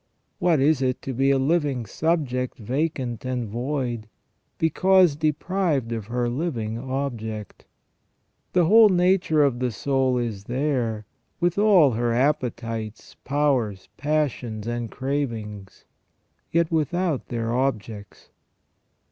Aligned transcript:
What 0.39 0.59
is 0.59 0.81
it 0.81 0.99
to 1.03 1.13
be 1.13 1.29
a 1.29 1.37
living 1.37 1.85
subject 1.85 2.57
vacant 2.57 3.23
and 3.23 3.47
void, 3.47 4.09
because 4.57 5.15
deprived 5.15 5.91
of 5.91 6.07
her 6.07 6.27
living 6.27 6.79
object? 6.79 7.65
The 8.53 8.65
whole 8.65 8.89
nature 8.89 9.43
of 9.43 9.59
the 9.59 9.69
soul 9.69 10.17
is 10.17 10.45
there, 10.45 11.05
with 11.39 11.59
all 11.59 11.91
her 11.91 12.13
appetites, 12.13 13.13
powers, 13.23 13.89
passions, 13.97 14.65
and 14.65 14.89
cravings; 14.89 15.85
yet 16.51 16.71
without 16.71 17.27
their 17.27 17.53
objects. 17.53 18.31